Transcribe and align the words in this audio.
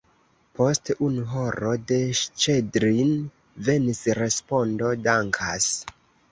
Post 0.59 0.91
unu 1.07 1.25
horo 1.33 1.73
de 1.91 1.99
Ŝĉedrin 2.21 3.13
venis 3.69 4.03
respondo: 4.23 4.93
«Dankas!" 5.07 5.73